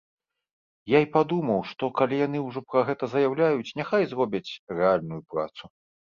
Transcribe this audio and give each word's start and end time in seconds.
Я 0.91 0.99
і 1.03 1.05
падумаў, 1.17 1.59
што, 1.71 1.89
калі 1.99 2.15
яны 2.21 2.39
ўжо 2.45 2.63
пра 2.73 2.81
гэта 2.87 3.09
заяўляюць, 3.11 3.75
няхай 3.81 4.07
зробяць 4.13 4.51
рэальную 4.79 5.21
працу. 5.35 5.63